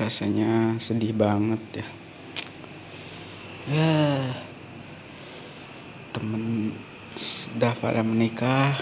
rasanya 0.00 0.80
sedih 0.80 1.12
banget 1.12 1.60
ya. 1.76 1.88
Ya 3.68 3.92
temen 6.16 6.72
sudah 7.12 7.76
pada 7.76 8.00
menikah. 8.00 8.80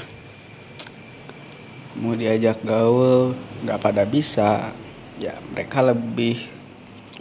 Mau 1.98 2.14
diajak 2.14 2.62
gaul 2.62 3.34
nggak 3.66 3.82
pada 3.82 4.06
bisa. 4.06 4.70
Ya 5.18 5.34
mereka 5.50 5.82
lebih 5.82 6.46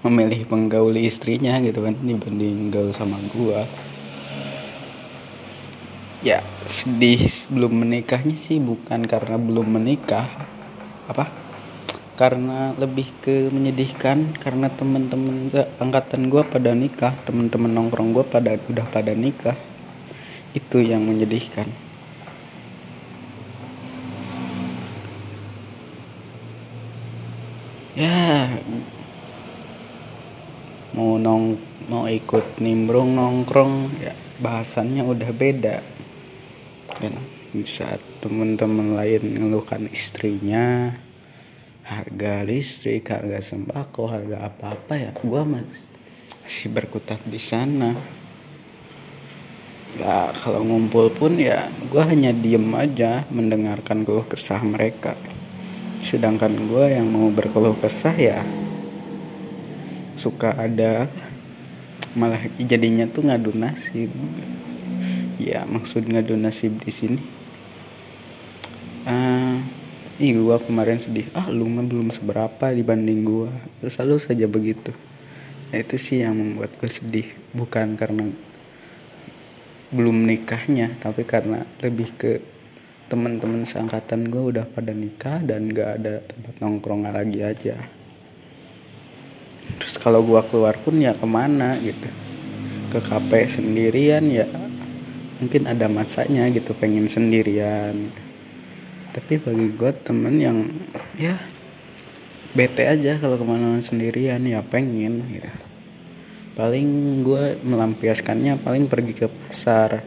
memilih 0.05 0.45
menggauli 0.45 1.09
istrinya 1.09 1.57
gitu 1.57 1.81
kan 1.81 1.97
dibanding 1.97 2.69
gaul 2.69 2.93
sama 2.93 3.17
gua. 3.33 3.65
Ya 6.21 6.45
sedih 6.69 7.25
belum 7.49 7.81
menikahnya 7.81 8.37
sih 8.37 8.61
bukan 8.61 9.09
karena 9.09 9.41
belum 9.41 9.65
menikah. 9.81 10.29
Apa 11.09 11.46
karena 12.17 12.73
lebih 12.73 13.13
ke 13.21 13.53
menyedihkan 13.53 14.33
karena 14.41 14.73
temen-temen 14.73 15.53
angkatan 15.77 16.33
gue 16.33 16.41
pada 16.41 16.73
nikah 16.73 17.13
temen-temen 17.29 17.69
nongkrong 17.69 18.09
gue 18.09 18.25
pada 18.25 18.57
udah 18.57 18.89
pada 18.89 19.13
nikah. 19.13 19.53
Itu 20.57 20.81
yang 20.81 21.05
menyedihkan. 21.05 21.69
Ya 27.93 28.57
mau 30.97 31.21
nong 31.21 31.61
mau 31.85 32.09
ikut 32.09 32.57
nimbrung 32.57 33.13
nongkrong 33.13 33.93
ya 34.01 34.17
bahasannya 34.41 35.05
udah 35.05 35.29
beda. 35.29 35.85
Kan 36.97 37.13
bisa 37.53 38.01
temen-temen 38.25 38.97
lain 38.97 39.37
ngeluhkan 39.37 39.85
istrinya 39.93 40.97
harga 41.87 42.43
listrik 42.43 43.07
harga 43.07 43.39
sembako 43.39 44.11
harga 44.11 44.51
apa-apa 44.51 44.93
ya 44.99 45.11
gua 45.23 45.47
masih 45.47 46.67
berkutat 46.67 47.23
di 47.23 47.39
sana. 47.39 47.95
Ya 49.95 50.29
kalau 50.35 50.61
ngumpul 50.67 51.09
pun 51.15 51.39
ya 51.39 51.71
gua 51.87 52.05
hanya 52.11 52.35
diem 52.35 52.67
aja 52.75 53.23
mendengarkan 53.31 54.03
keluh 54.03 54.27
kesah 54.27 54.59
mereka. 54.61 55.15
Sedangkan 56.03 56.53
gue 56.69 56.93
yang 56.93 57.09
mau 57.09 57.33
berkeluh 57.33 57.73
kesah 57.81 58.13
ya 58.13 58.45
suka 60.13 60.53
ada 60.53 61.09
malah 62.13 62.45
jadinya 62.61 63.09
tuh 63.09 63.25
ngadu 63.25 63.55
nasib. 63.55 64.13
Ya 65.41 65.65
maksud 65.65 66.05
ngadu 66.05 66.37
nasib 66.37 66.77
di 66.83 66.91
sini 66.93 67.21
uh, 69.07 69.57
ih 70.17 70.33
gue 70.33 70.57
kemarin 70.65 70.97
sedih. 70.97 71.29
Ah 71.37 71.45
lu 71.49 71.69
mah 71.69 71.85
belum 71.85 72.09
seberapa 72.09 72.73
dibanding 72.73 73.21
gue 73.21 73.49
terus 73.81 73.93
selalu 73.97 74.17
saja 74.17 74.45
begitu. 74.49 74.91
Nah, 75.69 75.77
itu 75.77 75.95
sih 75.99 76.25
yang 76.25 76.33
membuat 76.33 76.73
gue 76.81 76.89
sedih. 76.89 77.27
Bukan 77.53 77.93
karena 77.93 78.33
belum 79.93 80.27
nikahnya 80.27 80.99
tapi 80.99 81.23
karena 81.23 81.63
lebih 81.79 82.09
ke 82.17 82.31
teman-teman 83.07 83.63
seangkatan 83.63 84.27
gue 84.27 84.43
udah 84.51 84.65
pada 84.67 84.91
nikah 84.91 85.39
dan 85.39 85.71
gak 85.71 86.03
ada 86.03 86.19
tempat 86.27 86.53
nongkrong 86.59 87.07
lagi 87.07 87.39
aja. 87.39 87.77
Terus 89.79 89.95
kalau 90.01 90.25
gue 90.25 90.41
keluar 90.49 90.75
pun 90.81 90.97
ya 90.97 91.13
ke 91.13 91.27
mana 91.29 91.77
gitu. 91.79 92.09
Ke 92.91 92.99
kafe 92.99 93.47
sendirian 93.47 94.27
ya. 94.27 94.49
Mungkin 95.37 95.69
ada 95.69 95.85
masanya 95.85 96.49
gitu 96.49 96.73
pengen 96.73 97.05
sendirian 97.05 98.26
tapi 99.17 99.41
bagi 99.41 99.73
gue 99.73 99.91
temen 100.05 100.37
yang 100.37 100.69
ya 101.17 101.41
bete 102.53 102.85
aja 102.85 103.17
kalau 103.17 103.41
ke 103.41 103.45
mana-mana 103.49 103.81
sendirian 103.81 104.45
ya 104.45 104.61
pengen 104.61 105.25
gitu. 105.33 105.49
Paling 106.53 106.87
gue 107.25 107.57
melampiaskannya 107.65 108.61
paling 108.61 108.85
pergi 108.85 109.17
ke 109.17 109.25
pasar 109.25 110.05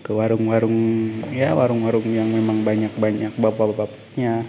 ke 0.00 0.16
warung-warung 0.16 0.80
ya 1.28 1.52
warung-warung 1.52 2.08
yang 2.08 2.32
memang 2.32 2.64
banyak-banyak 2.64 3.36
bapak-bapaknya. 3.36 4.48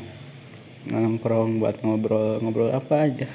Nongkrong 0.88 1.59
buat 1.59 1.84
ngobrol 1.84 2.40
ngobrol 2.40 2.72
apa 2.72 3.03
aja. 3.03 3.28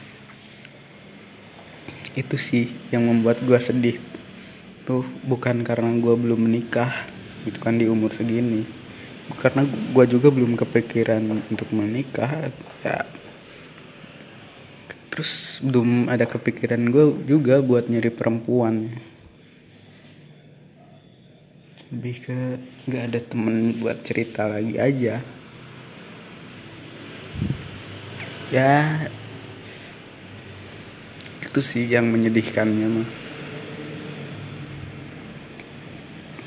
Itu 2.17 2.41
sih 2.41 2.73
yang 2.89 3.05
membuat 3.05 3.45
gue 3.45 3.61
sedih 3.61 4.01
tuh 4.89 5.05
bukan 5.29 5.61
karena 5.61 5.93
gue 5.93 6.17
belum 6.17 6.49
menikah 6.49 7.05
itu 7.45 7.61
kan 7.61 7.77
di 7.77 7.85
umur 7.85 8.17
segini 8.17 8.78
karena 9.37 9.69
gue 9.69 10.05
juga 10.09 10.33
belum 10.33 10.57
kepikiran 10.57 11.21
untuk 11.53 11.69
menikah 11.77 12.49
ya. 12.81 13.05
Terus 15.13 15.61
belum 15.61 16.09
ada 16.09 16.25
kepikiran 16.25 16.89
gue 16.89 17.05
juga 17.29 17.61
buat 17.61 17.91
nyari 17.91 18.09
perempuan. 18.09 18.89
Lebih 21.93 22.17
ke 22.25 22.39
nggak 22.89 23.03
ada 23.13 23.21
temen 23.21 23.77
buat 23.77 24.01
cerita 24.01 24.49
lagi 24.49 24.81
aja. 24.81 25.21
Ya 28.49 29.09
itu 31.45 31.61
sih 31.61 31.85
yang 31.85 32.09
menyedihkannya 32.09 32.89
mah 32.89 33.28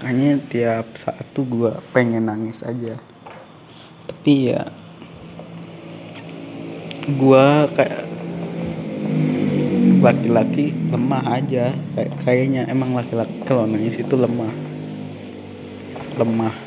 makanya 0.02 0.42
tiap 0.50 0.98
saat 0.98 1.30
tuh 1.30 1.46
gue 1.46 1.78
pengen 1.94 2.26
nangis 2.26 2.66
aja. 2.66 2.98
Tapi 4.10 4.50
ya 4.50 4.66
gue 7.06 7.46
kayak 7.70 8.10
laki-laki 10.02 10.74
lemah 10.90 11.38
aja. 11.38 11.78
Kayak 11.94 12.12
kayaknya 12.26 12.62
emang 12.66 12.98
laki-laki 12.98 13.46
kalau 13.46 13.70
nangis 13.70 14.02
itu 14.02 14.18
lemah. 14.18 14.50
Lemah. 16.18 16.58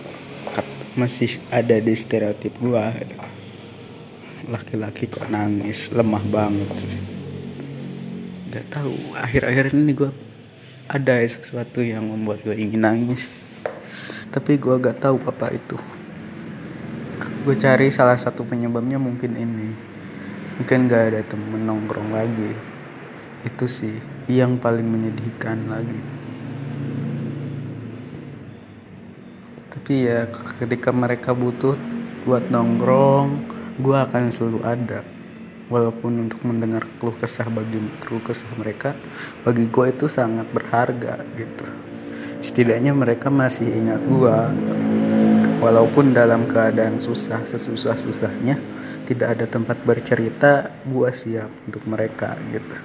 Masih 0.94 1.42
ada 1.50 1.74
di 1.82 1.90
stereotip 1.90 2.54
gua. 2.62 2.94
Laki-laki 4.46 5.10
kok 5.10 5.26
nangis 5.26 5.90
lemah 5.90 6.22
banget 6.30 6.70
Gak 8.54 8.70
tahu 8.70 8.94
akhir-akhir 9.18 9.74
ini 9.74 9.90
gua 9.90 10.14
ada 10.84 11.16
sesuatu 11.24 11.80
yang 11.80 12.04
membuat 12.04 12.44
gue 12.44 12.52
ingin 12.52 12.84
nangis. 12.84 13.48
Tapi 14.28 14.60
gue 14.60 14.74
gak 14.76 15.00
tahu 15.00 15.16
apa 15.24 15.54
itu. 15.56 15.78
Gue 17.44 17.56
cari 17.56 17.88
salah 17.88 18.20
satu 18.20 18.44
penyebabnya 18.44 19.00
mungkin 19.00 19.32
ini. 19.32 19.70
Mungkin 20.60 20.90
gak 20.90 21.02
ada 21.14 21.20
temen 21.24 21.64
nongkrong 21.64 22.12
lagi. 22.12 22.52
Itu 23.48 23.64
sih 23.64 23.96
yang 24.28 24.60
paling 24.60 24.84
menyedihkan 24.84 25.72
lagi. 25.72 26.00
Tapi 29.72 29.94
ya 30.04 30.28
ketika 30.60 30.92
mereka 30.92 31.36
butuh 31.36 31.76
buat 32.24 32.48
nongkrong 32.48 33.52
gue 33.84 33.96
akan 33.96 34.32
selalu 34.32 34.60
ada 34.64 35.04
walaupun 35.72 36.28
untuk 36.28 36.40
mendengar 36.44 36.84
keluh 37.00 37.16
kesah 37.16 37.48
bagi 37.48 37.80
keluh 38.04 38.20
kesah 38.20 38.48
mereka 38.60 38.92
bagi 39.42 39.64
gue 39.68 39.86
itu 39.90 40.06
sangat 40.08 40.48
berharga 40.52 41.24
gitu. 41.36 41.66
Setidaknya 42.44 42.92
mereka 42.92 43.32
masih 43.32 43.64
ingat 43.64 44.00
gue 44.04 44.38
walaupun 45.64 46.12
dalam 46.12 46.44
keadaan 46.44 47.00
susah 47.00 47.44
sesusah 47.48 47.96
susahnya 47.96 48.60
tidak 49.08 49.40
ada 49.40 49.46
tempat 49.48 49.80
bercerita 49.84 50.68
gue 50.84 51.08
siap 51.12 51.48
untuk 51.64 51.84
mereka 51.88 52.36
gitu. 52.52 52.76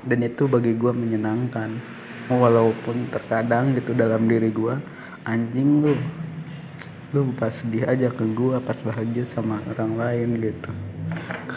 Dan 0.00 0.24
itu 0.24 0.48
bagi 0.48 0.72
gue 0.72 0.92
menyenangkan. 0.92 2.00
Walaupun 2.30 3.10
terkadang 3.10 3.74
gitu 3.74 3.90
dalam 3.90 4.30
diri 4.30 4.54
gue 4.54 4.78
anjing 5.26 5.84
lu 5.84 5.92
lu 7.10 7.34
pas 7.34 7.50
sedih 7.50 7.84
aja 7.90 8.06
ke 8.06 8.22
gua 8.22 8.62
pas 8.62 8.78
bahagia 8.86 9.26
sama 9.26 9.58
orang 9.66 9.98
lain 9.98 10.28
gitu 10.38 10.70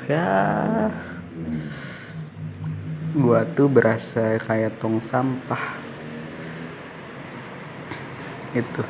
kayak 0.07 0.91
gua 3.13 3.45
tuh 3.53 3.69
berasa 3.69 4.41
kayak 4.41 4.81
tong 4.81 5.00
sampah. 5.00 5.79
Itu. 8.51 8.83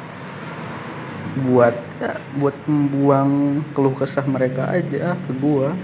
Buat 1.34 1.76
ya, 1.98 2.22
buat 2.38 2.58
membuang 2.70 3.64
keluh 3.74 3.96
kesah 3.96 4.26
mereka 4.26 4.70
aja 4.70 5.18
ke 5.18 5.32
gua. 5.38 5.76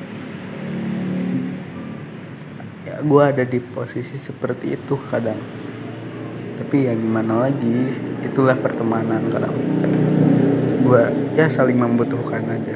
Ya 2.87 3.01
gua 3.03 3.29
ada 3.33 3.43
di 3.43 3.59
posisi 3.59 4.15
seperti 4.15 4.77
itu 4.77 4.95
kadang. 5.09 5.39
Tapi 6.59 6.85
ya 6.85 6.93
gimana 6.93 7.47
lagi 7.47 7.95
itulah 8.19 8.53
pertemanan 8.59 9.31
kalau 9.31 9.47
gue 10.83 11.03
ya 11.39 11.47
saling 11.47 11.79
membutuhkan 11.79 12.43
aja. 12.51 12.75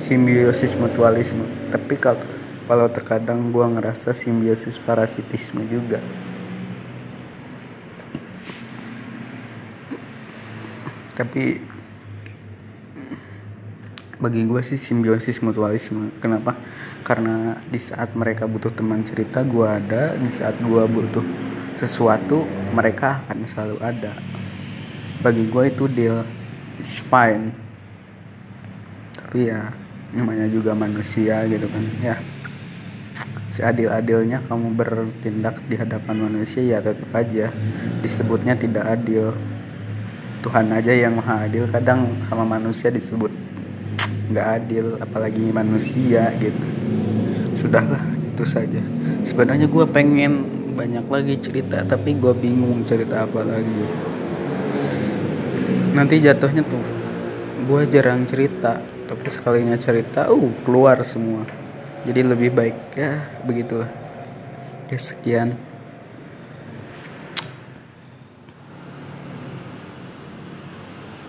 Simbiosis 0.00 0.74
mutualisme 0.80 1.63
tapi 1.74 1.98
kalau 1.98 2.86
terkadang 2.86 3.50
gue 3.50 3.66
ngerasa 3.66 4.14
simbiosis 4.14 4.78
parasitisme 4.78 5.66
juga. 5.66 5.98
Tapi 11.18 11.58
bagi 14.22 14.46
gue 14.46 14.62
sih 14.62 14.78
simbiosis 14.78 15.42
mutualisme. 15.42 16.14
Kenapa? 16.22 16.54
Karena 17.02 17.58
di 17.66 17.82
saat 17.82 18.14
mereka 18.14 18.46
butuh 18.46 18.70
teman 18.70 19.02
cerita 19.02 19.42
gue 19.42 19.66
ada 19.66 20.14
di 20.14 20.30
saat 20.30 20.54
gue 20.62 20.82
butuh 20.86 21.26
sesuatu 21.74 22.46
mereka 22.70 23.18
akan 23.26 23.50
selalu 23.50 23.82
ada. 23.82 24.14
Bagi 25.26 25.50
gue 25.50 25.74
itu 25.74 25.90
deal 25.90 26.22
is 26.78 27.02
fine. 27.02 27.50
Tapi 29.18 29.50
ya 29.50 29.83
namanya 30.14 30.46
juga 30.46 30.72
manusia 30.72 31.42
gitu 31.50 31.66
kan 31.66 31.84
ya. 32.00 32.16
Seadil-adilnya 33.50 34.42
kamu 34.46 34.74
bertindak 34.74 35.62
di 35.70 35.78
hadapan 35.78 36.26
manusia 36.26 36.62
ya 36.62 36.78
tetap 36.82 37.10
aja. 37.14 37.50
Disebutnya 38.02 38.54
tidak 38.54 38.86
adil. 38.86 39.34
Tuhan 40.42 40.70
aja 40.70 40.92
yang 40.92 41.18
maha 41.18 41.48
adil 41.48 41.64
kadang 41.70 42.20
sama 42.28 42.44
manusia 42.44 42.92
disebut 42.92 43.32
nggak 44.30 44.46
adil 44.60 44.86
apalagi 45.02 45.50
manusia 45.50 46.30
gitu. 46.38 46.68
Sudahlah 47.58 48.02
itu 48.12 48.44
saja. 48.46 48.82
Sebenarnya 49.22 49.70
gue 49.70 49.86
pengen 49.88 50.46
banyak 50.74 51.06
lagi 51.06 51.34
cerita 51.38 51.82
tapi 51.86 52.18
gue 52.18 52.34
bingung 52.34 52.82
cerita 52.82 53.26
apa 53.26 53.40
lagi. 53.46 53.82
Nanti 55.94 56.18
jatuhnya 56.18 56.66
tuh 56.66 56.82
gue 57.64 57.82
jarang 57.86 58.26
cerita 58.26 58.82
tapi 59.14 59.30
sekalinya 59.30 59.78
cerita 59.78 60.26
uh 60.26 60.50
keluar 60.66 60.98
semua. 61.06 61.46
Jadi 62.02 62.20
lebih 62.26 62.50
baik 62.50 62.98
ya 62.98 63.22
begitulah. 63.46 63.88
Ya 64.90 64.98
sekian 64.98 65.54